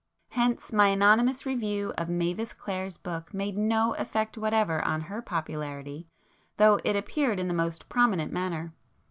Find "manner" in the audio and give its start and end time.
8.33-8.73